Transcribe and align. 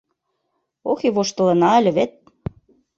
Ох 0.91 0.99
и 1.07 1.09
воштылына 1.15 1.69
ыле 1.79 1.91
вет! 1.97 2.11